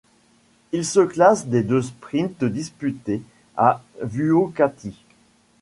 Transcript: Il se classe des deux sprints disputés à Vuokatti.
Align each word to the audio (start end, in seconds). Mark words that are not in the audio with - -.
Il 0.71 0.83
se 0.83 1.01
classe 1.01 1.45
des 1.45 1.61
deux 1.61 1.83
sprints 1.83 2.43
disputés 2.43 3.21
à 3.55 3.83
Vuokatti. 4.01 4.95